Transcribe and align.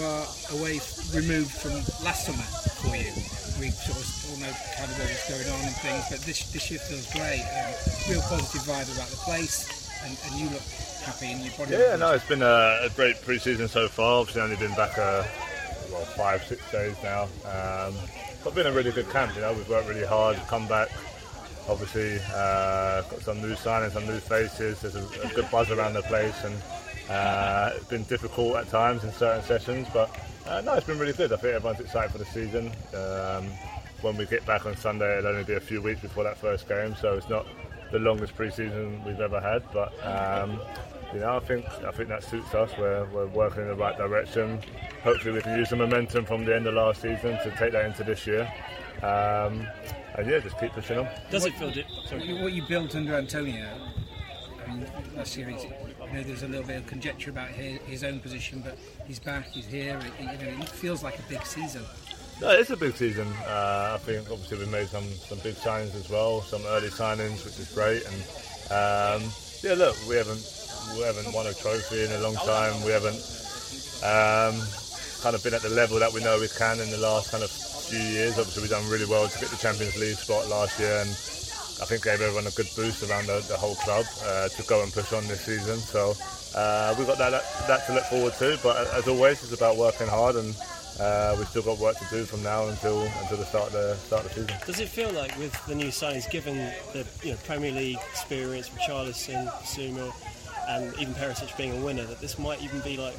Far 0.00 0.24
away, 0.56 0.80
removed 1.12 1.52
from 1.52 1.76
last 2.02 2.24
summer 2.24 2.40
for 2.80 2.96
you. 2.96 3.12
We 3.60 3.68
sort 3.68 4.00
of 4.00 4.08
all 4.32 4.40
know 4.40 4.48
kind 4.72 4.88
of 4.88 4.96
what 4.96 5.12
was 5.12 5.28
going 5.28 5.44
on 5.52 5.60
and 5.60 5.76
things, 5.76 6.04
but 6.08 6.20
this 6.24 6.50
this 6.52 6.70
year 6.70 6.80
feels 6.80 7.04
great. 7.12 7.44
Um, 7.44 7.76
real 8.08 8.22
positive 8.22 8.64
vibe 8.64 8.88
about 8.96 9.12
the 9.12 9.20
place, 9.28 9.68
and, 10.02 10.16
and 10.24 10.40
you 10.40 10.48
look 10.48 10.64
happy 11.04 11.32
in 11.32 11.40
your 11.44 11.52
body. 11.52 11.76
Yeah, 11.76 11.96
no, 11.96 12.12
it's 12.12 12.24
been 12.24 12.40
a, 12.40 12.80
a 12.80 12.88
great 12.96 13.20
pre-season 13.20 13.68
so 13.68 13.88
far. 13.88 14.20
Obviously, 14.20 14.40
only 14.40 14.56
been 14.56 14.74
back 14.74 14.96
a 14.96 15.28
well 15.92 16.08
five, 16.16 16.44
six 16.44 16.64
days 16.72 16.96
now. 17.02 17.24
Um, 17.44 17.92
but 18.42 18.54
been 18.54 18.68
a 18.68 18.72
really 18.72 18.92
good 18.92 19.10
camp. 19.10 19.34
You 19.34 19.42
know, 19.42 19.52
we've 19.52 19.68
worked 19.68 19.86
really 19.86 20.06
hard, 20.06 20.36
to 20.36 20.42
come 20.44 20.66
back. 20.66 20.88
Obviously, 21.68 22.18
uh, 22.32 23.02
got 23.02 23.20
some 23.20 23.42
new 23.42 23.52
signings, 23.52 23.92
some 23.92 24.06
new 24.06 24.18
faces. 24.18 24.80
There's 24.80 24.96
a, 24.96 25.04
a 25.24 25.28
good 25.34 25.50
buzz 25.50 25.70
around 25.70 25.92
the 25.92 26.02
place, 26.08 26.42
and 26.42 26.56
uh, 27.10 27.72
it's 27.74 27.86
been 27.86 28.04
difficult 28.04 28.56
at 28.56 28.68
times 28.68 29.04
in 29.04 29.12
certain 29.12 29.42
sessions, 29.44 29.88
but 29.92 30.16
uh, 30.46 30.60
no, 30.60 30.74
it's 30.74 30.86
been 30.86 30.98
really 30.98 31.12
good. 31.12 31.32
I 31.32 31.36
think 31.36 31.54
everyone's 31.54 31.80
excited 31.80 32.12
for 32.12 32.18
the 32.18 32.24
season. 32.24 32.70
Um, 32.94 33.46
when 34.00 34.16
we 34.16 34.26
get 34.26 34.46
back 34.46 34.64
on 34.64 34.76
Sunday, 34.76 35.18
it'll 35.18 35.30
only 35.30 35.44
be 35.44 35.54
a 35.54 35.60
few 35.60 35.82
weeks 35.82 36.00
before 36.00 36.24
that 36.24 36.38
first 36.38 36.68
game, 36.68 36.94
so 36.94 37.14
it's 37.14 37.28
not 37.28 37.46
the 37.92 37.98
longest 37.98 38.34
pre-season 38.34 39.02
we've 39.04 39.20
ever 39.20 39.40
had. 39.40 39.62
But 39.72 39.92
um, 40.06 40.60
you 41.12 41.20
know, 41.20 41.36
I 41.36 41.40
think 41.40 41.66
I 41.84 41.90
think 41.90 42.08
that 42.08 42.22
suits 42.22 42.54
us. 42.54 42.70
We're, 42.78 43.04
we're 43.06 43.26
working 43.26 43.62
in 43.62 43.68
the 43.68 43.74
right 43.74 43.96
direction. 43.96 44.60
Hopefully, 45.02 45.34
we 45.34 45.42
can 45.42 45.58
use 45.58 45.70
the 45.70 45.76
momentum 45.76 46.24
from 46.24 46.44
the 46.44 46.54
end 46.54 46.66
of 46.66 46.74
last 46.74 47.02
season 47.02 47.38
to 47.42 47.54
take 47.58 47.72
that 47.72 47.84
into 47.86 48.04
this 48.04 48.26
year. 48.26 48.42
Um, 49.02 49.66
and 50.16 50.28
yeah, 50.28 50.38
just 50.38 50.58
keep 50.58 50.72
pushing 50.72 50.98
on. 50.98 51.08
Does 51.30 51.44
it 51.44 51.54
feel? 51.54 51.72
Sorry. 52.06 52.40
What 52.40 52.52
you 52.52 52.62
built 52.62 52.94
under 52.94 53.14
Antonio? 53.14 53.66
I 54.66 54.74
mean, 54.74 54.86
last 55.16 55.36
year, 55.36 55.48
he's, 55.48 55.64
you 56.10 56.16
know, 56.16 56.22
there's 56.24 56.42
a 56.42 56.48
little 56.48 56.66
bit 56.66 56.76
of 56.76 56.86
conjecture 56.86 57.30
about 57.30 57.48
his, 57.48 57.80
his 57.82 58.04
own 58.04 58.20
position, 58.20 58.62
but 58.64 58.76
he's 59.06 59.20
back, 59.20 59.46
he's 59.46 59.66
here. 59.66 59.98
It, 59.98 60.12
you 60.20 60.26
know, 60.26 60.62
it 60.62 60.68
feels 60.68 61.02
like 61.02 61.18
a 61.18 61.22
big 61.22 61.44
season. 61.44 61.82
No, 62.40 62.50
it's 62.50 62.70
a 62.70 62.76
big 62.76 62.94
season. 62.96 63.28
Uh, 63.46 63.92
I 63.94 63.98
think 63.98 64.30
obviously 64.30 64.58
we 64.58 64.66
made 64.66 64.88
some, 64.88 65.04
some 65.04 65.38
big 65.38 65.54
signings 65.56 65.94
as 65.94 66.08
well, 66.08 66.40
some 66.40 66.62
early 66.66 66.88
signings, 66.88 67.44
which 67.44 67.58
is 67.58 67.70
great. 67.72 68.02
And 68.06 68.16
um, 68.72 69.30
yeah, 69.62 69.74
look, 69.74 69.96
we 70.08 70.16
haven't 70.16 70.40
we 70.96 71.02
haven't 71.02 71.32
won 71.32 71.46
a 71.46 71.54
trophy 71.54 72.04
in 72.04 72.12
a 72.12 72.18
long 72.20 72.34
time. 72.34 72.72
We 72.82 72.90
haven't 72.90 73.20
um, 74.02 74.56
kind 75.20 75.36
of 75.36 75.44
been 75.44 75.54
at 75.54 75.62
the 75.62 75.68
level 75.68 75.98
that 76.00 76.12
we 76.12 76.24
know 76.24 76.40
we 76.40 76.48
can 76.48 76.80
in 76.80 76.90
the 76.90 76.98
last 76.98 77.30
kind 77.30 77.44
of 77.44 77.50
few 77.50 78.00
years. 78.00 78.38
Obviously, 78.38 78.62
we've 78.62 78.70
done 78.70 78.88
really 78.88 79.06
well 79.06 79.28
to 79.28 79.38
get 79.38 79.50
the 79.50 79.58
Champions 79.58 79.96
League 80.00 80.16
spot 80.16 80.48
last 80.48 80.80
year, 80.80 81.04
and 81.04 81.10
I 81.80 81.84
think 81.86 82.04
gave 82.04 82.20
everyone 82.20 82.46
a 82.46 82.50
good 82.50 82.68
boost 82.76 83.02
around 83.08 83.26
the, 83.26 83.44
the 83.48 83.56
whole 83.56 83.74
club 83.76 84.04
uh, 84.24 84.48
to 84.48 84.62
go 84.64 84.82
and 84.82 84.92
push 84.92 85.12
on 85.12 85.26
this 85.28 85.40
season. 85.40 85.78
So 85.78 86.12
uh, 86.54 86.94
we've 86.98 87.06
got 87.06 87.18
that, 87.18 87.30
that, 87.30 87.44
that 87.68 87.86
to 87.86 87.94
look 87.94 88.04
forward 88.04 88.34
to. 88.34 88.58
But 88.62 88.86
as 88.94 89.08
always, 89.08 89.42
it's 89.42 89.52
about 89.52 89.76
working 89.76 90.06
hard 90.08 90.36
and. 90.36 90.54
Uh, 90.98 91.34
we've 91.38 91.48
still 91.48 91.62
got 91.62 91.78
work 91.78 91.96
to 91.96 92.04
do 92.10 92.24
from 92.24 92.42
now 92.42 92.66
until 92.66 93.00
until 93.22 93.38
the 93.38 93.44
start 93.46 93.68
of 93.68 93.72
the 93.72 93.94
start 93.94 94.26
of 94.26 94.34
the 94.34 94.42
season. 94.42 94.56
Does 94.66 94.80
it 94.80 94.88
feel 94.88 95.10
like 95.12 95.34
with 95.38 95.54
the 95.64 95.74
new 95.74 95.86
signings, 95.86 96.30
given 96.30 96.56
the 96.92 97.06
you 97.22 97.30
know, 97.30 97.38
Premier 97.46 97.72
League 97.72 97.96
experience 98.10 98.70
with 98.70 98.82
Charlison, 98.82 99.48
Sumo, 99.62 100.12
and 100.68 100.92
even 100.98 101.14
Perisic 101.14 101.56
being 101.56 101.80
a 101.80 101.82
winner, 101.82 102.04
that 102.04 102.20
this 102.20 102.38
might 102.38 102.62
even 102.62 102.80
be 102.80 102.98
like, 102.98 103.14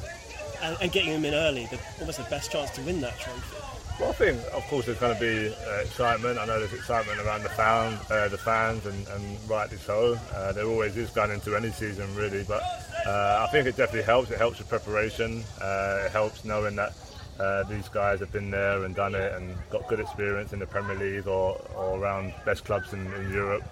and, 0.62 0.76
and 0.80 0.92
getting 0.92 1.10
them 1.10 1.24
in 1.24 1.34
early, 1.34 1.66
the, 1.72 1.80
almost 1.98 2.18
the 2.18 2.24
best 2.30 2.52
chance 2.52 2.70
to 2.70 2.82
win 2.82 3.00
that 3.00 3.18
trophy? 3.18 3.81
Well, 4.02 4.10
I 4.10 4.14
think, 4.14 4.40
of 4.52 4.66
course, 4.66 4.86
there's 4.86 4.98
going 4.98 5.14
to 5.14 5.20
be 5.20 5.54
uh, 5.54 5.74
excitement. 5.76 6.36
I 6.36 6.44
know 6.44 6.58
there's 6.58 6.72
excitement 6.72 7.20
around 7.20 7.44
the, 7.44 7.50
fan, 7.50 7.96
uh, 8.10 8.26
the 8.26 8.36
fans, 8.36 8.84
and, 8.84 9.06
and 9.06 9.38
rightly 9.48 9.76
so. 9.76 10.18
Uh, 10.34 10.50
there 10.50 10.64
always 10.64 10.96
is 10.96 11.10
going 11.10 11.30
into 11.30 11.54
any 11.54 11.70
season, 11.70 12.12
really. 12.16 12.42
But 12.42 12.64
uh, 13.06 13.46
I 13.46 13.52
think 13.52 13.68
it 13.68 13.76
definitely 13.76 14.02
helps. 14.02 14.32
It 14.32 14.38
helps 14.38 14.58
with 14.58 14.68
preparation. 14.68 15.44
Uh, 15.60 16.02
it 16.06 16.10
helps 16.10 16.44
knowing 16.44 16.74
that 16.74 16.94
uh, 17.38 17.62
these 17.62 17.88
guys 17.88 18.18
have 18.18 18.32
been 18.32 18.50
there 18.50 18.82
and 18.82 18.92
done 18.92 19.14
it 19.14 19.34
and 19.34 19.56
got 19.70 19.86
good 19.86 20.00
experience 20.00 20.52
in 20.52 20.58
the 20.58 20.66
Premier 20.66 20.96
League 20.96 21.28
or, 21.28 21.64
or 21.76 21.96
around 21.96 22.34
best 22.44 22.64
clubs 22.64 22.92
in, 22.92 23.06
in 23.06 23.30
Europe. 23.30 23.62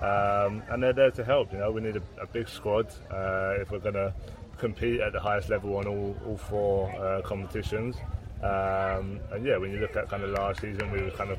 Um, 0.00 0.62
and 0.70 0.80
they're 0.80 0.92
there 0.92 1.10
to 1.10 1.24
help. 1.24 1.52
You 1.52 1.58
know, 1.58 1.72
we 1.72 1.80
need 1.80 1.96
a, 1.96 2.02
a 2.22 2.26
big 2.28 2.48
squad 2.48 2.86
if 3.10 3.72
we're 3.72 3.80
going 3.80 3.94
to 3.94 4.14
compete 4.58 5.00
at 5.00 5.12
the 5.12 5.18
highest 5.18 5.48
level 5.48 5.76
on 5.76 5.88
all, 5.88 6.16
all 6.24 6.36
four 6.36 7.22
competitions. 7.24 7.96
Um, 8.42 9.20
and 9.30 9.46
yeah, 9.46 9.56
when 9.56 9.70
you 9.70 9.78
look 9.78 9.94
at 9.96 10.08
kind 10.08 10.24
of 10.24 10.30
last 10.30 10.60
season, 10.60 10.90
we 10.90 11.00
were 11.00 11.10
kind 11.12 11.30
of 11.30 11.38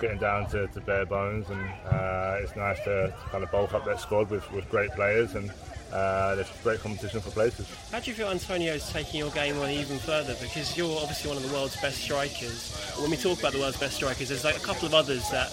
getting 0.00 0.18
down 0.18 0.48
to, 0.50 0.66
to 0.68 0.80
bare 0.80 1.06
bones, 1.06 1.48
and 1.48 1.60
uh, 1.86 2.38
it's 2.40 2.56
nice 2.56 2.78
to, 2.80 3.08
to, 3.08 3.14
kind 3.30 3.44
of 3.44 3.50
bulk 3.52 3.72
up 3.74 3.84
that 3.84 4.00
squad 4.00 4.30
with, 4.30 4.50
with 4.52 4.68
great 4.68 4.90
players, 4.92 5.34
and 5.34 5.52
uh, 5.92 6.34
there's 6.34 6.50
great 6.62 6.80
competition 6.80 7.20
for 7.20 7.30
places. 7.30 7.68
How 7.92 8.00
do 8.00 8.10
you 8.10 8.16
feel 8.16 8.28
Antonio's 8.28 8.90
taking 8.92 9.20
your 9.20 9.30
game 9.30 9.58
on 9.58 9.70
even 9.70 9.98
further? 9.98 10.34
Because 10.40 10.76
you're 10.76 10.98
obviously 10.98 11.28
one 11.28 11.36
of 11.36 11.48
the 11.48 11.54
world's 11.54 11.80
best 11.80 11.98
strikers. 11.98 12.74
When 12.98 13.10
we 13.10 13.16
talk 13.16 13.38
about 13.38 13.52
the 13.52 13.60
world's 13.60 13.78
best 13.78 13.96
strikers, 13.96 14.28
there's 14.28 14.44
like 14.44 14.56
a 14.56 14.60
couple 14.60 14.86
of 14.86 14.94
others 14.94 15.28
that 15.30 15.50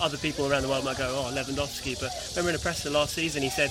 other 0.00 0.16
people 0.16 0.50
around 0.50 0.62
the 0.62 0.68
world 0.68 0.84
might 0.84 0.98
go, 0.98 1.06
oh, 1.08 1.32
Lewandowski. 1.34 2.00
But 2.00 2.10
remember 2.30 2.50
in 2.50 2.56
the 2.56 2.62
presser 2.62 2.90
last 2.90 3.14
season, 3.14 3.42
he 3.42 3.50
said 3.50 3.70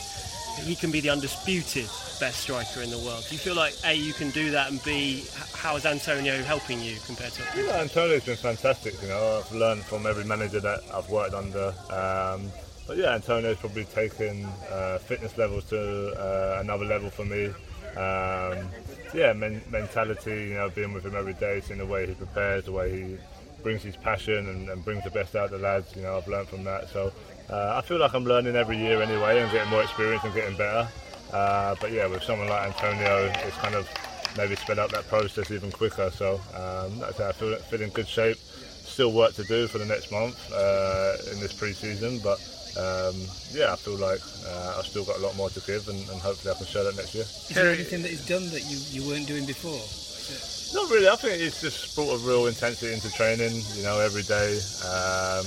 he 0.60 0.76
can 0.76 0.92
be 0.92 1.00
the 1.00 1.10
undisputed 1.10 1.88
best 2.20 2.42
striker 2.42 2.82
in 2.82 2.90
the 2.90 2.98
world. 2.98 3.26
Do 3.28 3.36
you 3.36 3.40
feel 3.40 3.56
like 3.56 3.74
A, 3.86 3.94
you 3.94 4.14
can 4.14 4.30
do 4.32 4.52
that, 4.52 4.70
and 4.70 4.84
B, 4.84 5.26
how 5.54 5.76
is 5.76 5.86
Antonio 5.86 6.42
helping 6.44 6.82
you 6.82 6.98
compared 7.06 7.34
to? 7.34 7.44
Yeah, 7.56 7.82
Antonio's 7.82 8.26
been 8.26 8.36
fantastic. 8.36 9.02
You 9.02 9.10
know, 9.10 9.42
I've 9.44 9.52
learned 9.54 9.84
from 9.84 10.06
every 10.06 10.26
manager 10.26 10.60
that 10.60 10.82
I've 10.94 11.10
worked 11.10 11.34
under. 11.34 11.74
Um, 11.90 12.52
but 12.88 12.98
yeah, 12.98 13.14
Antonio's 13.14 13.58
probably 13.58 13.86
taken 13.86 14.46
uh, 14.72 14.98
fitness 14.98 15.38
levels 15.38 15.64
to 15.66 16.14
uh, 16.20 16.60
another 16.60 16.86
level 16.86 17.10
for 17.10 17.24
me. 17.24 17.48
Um, 17.96 18.68
yeah, 19.14 19.34
men- 19.34 19.62
mentality. 19.70 20.50
You 20.50 20.54
know, 20.56 20.70
being 20.70 20.94
with 20.94 21.06
him 21.06 21.16
every 21.16 21.34
day, 21.36 21.62
seeing 21.62 21.80
the 21.80 21.86
way 21.86 22.08
he 22.08 22.14
prepares, 22.16 22.66
the 22.66 22.72
way 22.72 22.92
he 22.92 23.18
brings 23.64 23.84
his 23.84 23.96
passion 23.96 24.48
and, 24.48 24.70
and 24.70 24.84
brings 24.84 25.04
the 25.04 25.12
best 25.12 25.36
out 25.36 25.46
of 25.46 25.52
the 25.52 25.58
lads. 25.60 25.96
You 25.96 26.02
know, 26.02 26.18
I've 26.18 26.28
learned 26.28 26.48
from 26.48 26.64
that. 26.64 26.90
So 26.90 27.12
I 27.58 27.82
feel 27.82 28.00
like 28.00 28.14
I'm 28.14 28.26
learning 28.26 28.56
every 28.56 28.78
year 28.78 29.02
anyway 29.02 29.40
and 29.42 29.52
getting 29.52 29.70
more 29.70 29.82
experience 29.82 30.24
and 30.24 30.34
getting 30.34 30.58
better. 30.58 30.88
Uh, 31.34 31.76
but 31.80 31.92
yeah, 31.92 32.08
with 32.08 32.24
someone 32.24 32.48
like 32.48 32.68
Antonio, 32.68 33.32
it's 33.46 33.58
kind 33.58 33.76
of 33.76 33.90
maybe 34.38 34.56
sped 34.56 34.80
up 34.80 34.92
that 34.92 35.08
process 35.08 35.52
even 35.52 35.72
quicker. 35.72 36.10
So 36.12 36.36
um, 36.56 37.00
that's 37.00 37.20
I 37.20 37.32
feel, 37.32 37.56
feel 37.56 37.82
in 37.82 37.90
good 37.90 38.08
shape. 38.08 38.38
Still 38.38 39.14
work 39.14 39.34
to 39.36 39.44
do 39.44 39.68
for 39.68 39.78
the 39.78 39.86
next 39.86 40.12
month 40.12 40.36
uh, 40.52 41.16
in 41.32 41.40
this 41.40 41.54
pre-season, 41.54 42.20
but 42.24 42.40
um, 42.78 43.16
yeah, 43.52 43.74
I 43.74 43.76
feel 43.76 43.98
like 43.98 44.20
uh, 44.48 44.76
I've 44.78 44.86
still 44.86 45.06
got 45.06 45.18
a 45.18 45.22
lot 45.22 45.36
more 45.36 45.50
to 45.50 45.60
give, 45.62 45.88
and, 45.88 46.00
and 46.10 46.22
hopefully 46.22 46.54
I 46.54 46.58
can 46.58 46.66
show 46.66 46.84
that 46.84 46.96
next 46.96 47.14
year. 47.14 47.24
Is 47.24 47.56
there 47.56 47.72
anything 47.72 48.02
that 48.02 48.10
he's 48.10 48.28
done 48.28 48.50
that 48.50 48.62
you, 48.66 48.78
you 48.90 49.08
weren't 49.08 49.28
doing 49.28 49.46
before? 49.46 49.80
Not 50.74 50.90
really. 50.92 51.08
I 51.08 51.16
think 51.16 51.42
it's 51.42 51.62
just 51.62 51.96
brought 51.96 52.14
a 52.14 52.18
real 52.28 52.46
intensity 52.46 52.94
into 52.94 53.12
training. 53.12 53.62
You 53.76 53.84
know, 53.84 54.00
every 54.00 54.24
day. 54.24 54.60
Um, 54.86 55.46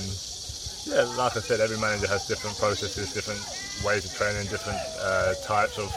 yeah, 0.85 1.03
like 1.17 1.37
I 1.37 1.39
said, 1.39 1.59
every 1.59 1.77
manager 1.77 2.07
has 2.07 2.27
different 2.27 2.57
processes, 2.57 3.13
different 3.13 3.39
ways 3.85 4.05
of 4.05 4.13
training, 4.13 4.47
different 4.47 4.79
uh, 4.99 5.33
types 5.45 5.77
of 5.77 5.91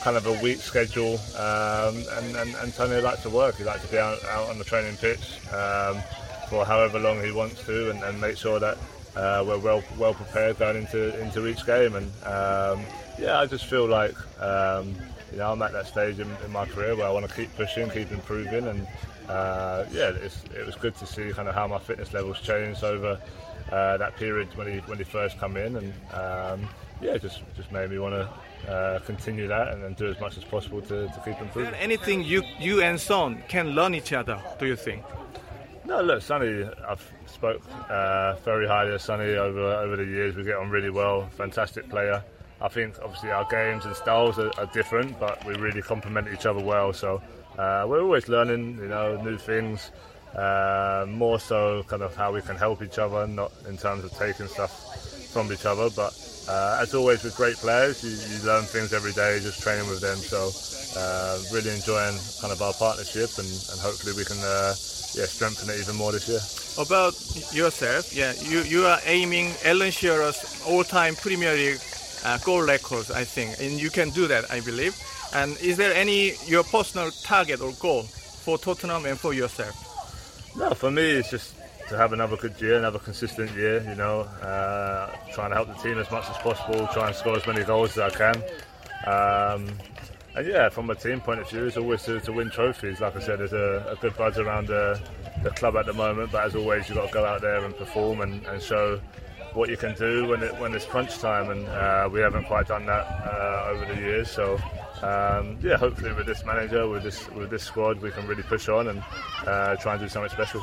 kind 0.00 0.16
of 0.16 0.26
a 0.26 0.42
week 0.42 0.58
schedule. 0.58 1.14
Um, 1.36 2.04
and, 2.18 2.36
and, 2.36 2.54
and 2.56 2.74
Tony 2.74 3.00
likes 3.00 3.22
to 3.22 3.30
work. 3.30 3.56
He 3.56 3.64
likes 3.64 3.82
to 3.82 3.90
be 3.90 3.98
out, 3.98 4.22
out 4.26 4.48
on 4.48 4.58
the 4.58 4.64
training 4.64 4.96
pitch 4.96 5.38
um, 5.52 6.00
for 6.48 6.64
however 6.64 6.98
long 6.98 7.22
he 7.22 7.32
wants 7.32 7.64
to, 7.64 7.90
and, 7.90 8.02
and 8.02 8.20
make 8.20 8.36
sure 8.36 8.58
that 8.60 8.78
uh, 9.16 9.42
we're 9.46 9.58
well 9.58 9.82
well 9.98 10.14
prepared 10.14 10.58
going 10.58 10.76
into 10.76 11.18
into 11.20 11.46
each 11.46 11.64
game. 11.66 11.94
And 11.94 12.06
um, 12.24 12.84
yeah, 13.18 13.40
I 13.40 13.46
just 13.46 13.64
feel 13.64 13.86
like 13.86 14.14
um, 14.40 14.94
you 15.32 15.38
know 15.38 15.52
I'm 15.52 15.62
at 15.62 15.72
that 15.72 15.86
stage 15.86 16.20
in, 16.20 16.30
in, 16.44 16.52
my 16.52 16.66
career 16.66 16.94
where 16.94 17.06
I 17.06 17.10
want 17.10 17.28
to 17.28 17.34
keep 17.34 17.54
pushing, 17.56 17.90
keep 17.90 18.12
improving, 18.12 18.66
and 18.68 18.86
uh, 19.28 19.84
yeah, 19.90 20.10
it 20.10 20.66
was 20.66 20.76
good 20.76 20.94
to 20.96 21.06
see 21.06 21.32
kind 21.32 21.48
of 21.48 21.54
how 21.54 21.66
my 21.66 21.78
fitness 21.78 22.12
levels 22.12 22.40
changed 22.40 22.84
over 22.84 23.20
uh, 23.72 23.96
that 23.96 24.16
period 24.16 24.48
when 24.56 24.66
he 24.72 24.78
when 24.80 24.98
he 24.98 25.04
first 25.04 25.38
come 25.38 25.56
in, 25.56 25.76
and 25.76 25.92
um, 26.12 26.68
yeah, 27.00 27.16
just 27.16 27.42
just 27.56 27.70
made 27.72 27.90
me 27.90 27.98
want 27.98 28.14
to 28.14 28.70
uh, 28.70 28.98
continue 29.00 29.46
that 29.46 29.68
and, 29.68 29.84
and, 29.84 29.96
do 29.96 30.08
as 30.08 30.18
much 30.20 30.36
as 30.36 30.44
possible 30.44 30.80
to, 30.82 31.06
to 31.08 31.22
keep 31.24 31.40
improving. 31.40 31.74
anything 31.74 32.22
you 32.22 32.42
you 32.58 32.82
and 32.82 33.00
Son 33.00 33.42
can 33.48 33.68
learn 33.70 33.94
each 33.94 34.12
other? 34.12 34.40
Do 34.58 34.66
you 34.66 34.76
think? 34.76 35.04
No, 35.84 36.02
look, 36.02 36.20
Sonny, 36.22 36.68
I've 36.86 37.12
spoke 37.26 37.62
uh, 37.88 38.34
very 38.44 38.66
highly 38.66 38.92
of 38.92 39.00
Sonny 39.00 39.34
over 39.34 39.60
over 39.60 39.96
the 39.96 40.04
years. 40.04 40.36
We 40.36 40.44
get 40.44 40.56
on 40.56 40.70
really 40.70 40.90
well. 40.90 41.28
Fantastic 41.30 41.88
player. 41.88 42.22
I 42.60 42.68
think 42.68 42.96
obviously 43.02 43.30
our 43.30 43.46
games 43.48 43.84
and 43.84 43.94
styles 43.94 44.38
are, 44.38 44.50
are 44.58 44.66
different, 44.66 45.18
but 45.20 45.44
we 45.46 45.54
really 45.54 45.80
complement 45.80 46.28
each 46.28 46.44
other 46.44 46.62
well. 46.62 46.92
So 46.92 47.22
uh, 47.56 47.86
we're 47.88 48.02
always 48.02 48.28
learning, 48.28 48.78
you 48.78 48.88
know, 48.88 49.20
new 49.22 49.38
things. 49.38 49.92
Uh, 50.34 51.06
more 51.08 51.40
so, 51.40 51.82
kind 51.88 52.02
of 52.02 52.14
how 52.14 52.32
we 52.32 52.42
can 52.42 52.56
help 52.56 52.82
each 52.82 52.98
other, 52.98 53.26
not 53.26 53.50
in 53.68 53.76
terms 53.76 54.04
of 54.04 54.12
taking 54.12 54.46
stuff 54.46 54.72
from 55.32 55.52
each 55.52 55.64
other. 55.64 55.88
But 55.90 56.12
uh, 56.48 56.78
as 56.80 56.94
always, 56.94 57.24
with 57.24 57.36
great 57.36 57.56
players, 57.56 58.02
you, 58.02 58.10
you, 58.10 58.44
learn 58.44 58.64
things 58.64 58.92
every 58.92 59.12
day 59.12 59.38
just 59.40 59.60
training 59.62 59.88
with 59.88 60.00
them. 60.00 60.16
So 60.16 60.50
uh, 60.98 61.38
really 61.52 61.74
enjoying 61.74 62.16
kind 62.40 62.52
of 62.52 62.60
our 62.62 62.72
partnership, 62.74 63.30
and, 63.38 63.48
and 63.48 63.80
hopefully 63.80 64.14
we 64.16 64.24
can 64.24 64.38
uh, 64.38 64.74
yeah 65.14 65.26
strengthen 65.26 65.70
it 65.70 65.80
even 65.80 65.96
more 65.96 66.12
this 66.12 66.28
year. 66.28 66.40
About 66.78 67.14
yourself, 67.52 68.14
yeah, 68.14 68.32
you 68.40 68.60
you 68.62 68.86
are 68.86 69.00
aiming 69.04 69.54
Alan 69.64 69.90
Shearer's 69.90 70.62
all-time 70.66 71.16
Premier 71.16 71.52
League 71.54 71.80
uh, 72.24 72.38
goal 72.38 72.62
records, 72.62 73.10
I 73.10 73.24
think, 73.24 73.60
and 73.60 73.80
you 73.80 73.90
can 73.90 74.10
do 74.10 74.26
that, 74.28 74.50
I 74.50 74.60
believe. 74.60 74.96
And 75.34 75.56
is 75.60 75.76
there 75.76 75.92
any 75.92 76.34
your 76.46 76.64
personal 76.64 77.10
target 77.24 77.60
or 77.60 77.72
goal 77.80 78.02
for 78.04 78.58
Tottenham 78.58 79.04
and 79.06 79.18
for 79.18 79.34
yourself? 79.34 79.87
No, 80.58 80.70
for 80.70 80.90
me, 80.90 81.02
it's 81.02 81.30
just 81.30 81.54
to 81.88 81.96
have 81.96 82.12
another 82.12 82.36
good 82.36 82.60
year, 82.60 82.78
another 82.78 82.98
consistent 82.98 83.52
year. 83.52 83.80
You 83.88 83.94
know, 83.94 84.22
uh, 84.42 85.14
trying 85.32 85.50
to 85.50 85.54
help 85.54 85.68
the 85.68 85.74
team 85.74 85.98
as 85.98 86.10
much 86.10 86.28
as 86.28 86.36
possible, 86.38 86.88
try 86.92 87.06
and 87.06 87.14
score 87.14 87.36
as 87.36 87.46
many 87.46 87.62
goals 87.62 87.96
as 87.96 88.12
I 88.12 88.16
can. 88.16 88.36
Um, 89.06 89.78
and 90.34 90.46
yeah, 90.46 90.68
from 90.68 90.90
a 90.90 90.96
team 90.96 91.20
point 91.20 91.38
of 91.40 91.48
view, 91.48 91.66
it's 91.66 91.76
always 91.76 92.02
to, 92.02 92.18
to 92.20 92.32
win 92.32 92.50
trophies. 92.50 93.00
Like 93.00 93.14
I 93.14 93.20
said, 93.20 93.38
there's 93.38 93.52
a, 93.52 93.86
a 93.88 93.96
good 94.00 94.16
buzz 94.16 94.36
around 94.36 94.66
the, 94.66 95.00
the, 95.44 95.50
club 95.50 95.76
at 95.76 95.86
the 95.86 95.92
moment, 95.92 96.32
but 96.32 96.44
as 96.44 96.56
always, 96.56 96.88
you've 96.88 96.98
got 96.98 97.06
to 97.06 97.14
go 97.14 97.24
out 97.24 97.40
there 97.40 97.64
and 97.64 97.76
perform 97.76 98.20
and, 98.20 98.44
and 98.46 98.60
show 98.60 99.00
what 99.54 99.68
you 99.68 99.76
can 99.76 99.94
do 99.94 100.26
when 100.26 100.42
it 100.42 100.58
when 100.58 100.74
it's 100.74 100.84
crunch 100.86 101.18
time, 101.18 101.50
and 101.50 101.68
uh, 101.68 102.08
we 102.12 102.18
haven't 102.18 102.44
quite 102.44 102.66
done 102.66 102.84
that 102.86 103.06
uh, 103.06 103.70
over 103.70 103.94
the 103.94 104.00
years. 104.00 104.28
So 104.28 104.60
um, 105.02 105.58
yeah, 105.62 105.76
hopefully 105.76 106.12
with 106.12 106.26
this 106.26 106.44
manager, 106.44 106.88
with 106.88 107.02
this 107.02 107.28
with 107.30 107.50
this 107.50 107.62
squad, 107.62 108.00
we 108.00 108.10
can 108.10 108.26
really 108.26 108.42
push 108.42 108.68
on 108.68 108.88
and 108.88 109.02
uh, 109.46 109.76
try 109.76 109.94
and 109.94 110.02
do 110.02 110.08
something 110.08 110.30
special. 110.30 110.62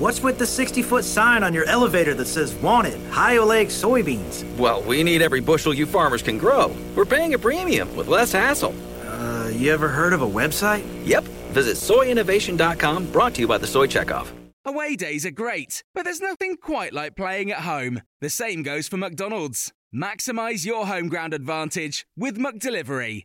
What's 0.00 0.22
with 0.22 0.38
the 0.38 0.46
60 0.46 0.82
foot 0.82 1.04
sign 1.04 1.42
on 1.42 1.52
your 1.52 1.66
elevator 1.66 2.14
that 2.14 2.26
says 2.26 2.54
wanted, 2.54 2.98
high 3.10 3.36
oleic 3.36 3.66
soybeans? 3.66 4.44
Well, 4.56 4.82
we 4.82 5.02
need 5.02 5.20
every 5.20 5.40
bushel 5.40 5.74
you 5.74 5.84
farmers 5.84 6.22
can 6.22 6.38
grow. 6.38 6.74
We're 6.96 7.04
paying 7.04 7.34
a 7.34 7.38
premium 7.38 7.94
with 7.94 8.08
less 8.08 8.32
hassle. 8.32 8.74
Uh, 9.04 9.50
you 9.52 9.70
ever 9.70 9.88
heard 9.88 10.14
of 10.14 10.22
a 10.22 10.26
website? 10.26 10.86
Yep. 11.04 11.24
Visit 11.52 11.76
soyinnovation.com, 11.76 13.12
brought 13.12 13.34
to 13.34 13.42
you 13.42 13.48
by 13.48 13.58
the 13.58 13.66
Soy 13.66 13.86
Checkoff. 13.86 14.28
Away 14.64 14.96
days 14.96 15.26
are 15.26 15.30
great, 15.30 15.82
but 15.94 16.04
there's 16.04 16.20
nothing 16.20 16.56
quite 16.56 16.94
like 16.94 17.14
playing 17.14 17.50
at 17.50 17.60
home. 17.60 18.00
The 18.22 18.30
same 18.30 18.62
goes 18.62 18.88
for 18.88 18.96
McDonald's. 18.96 19.72
Maximize 19.94 20.64
your 20.64 20.86
home 20.86 21.08
ground 21.08 21.34
advantage 21.34 22.06
with 22.16 22.38
McDelivery. 22.38 23.24